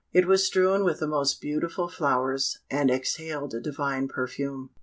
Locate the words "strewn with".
0.43-0.99